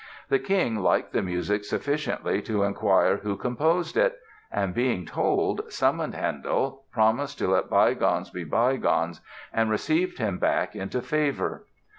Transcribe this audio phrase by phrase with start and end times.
[0.29, 4.17] The King liked the music sufficiently to inquire who composed it
[4.51, 9.21] and, being told, summoned Handel, promised to let bygones be bygones
[9.53, 11.67] and received him back into favor.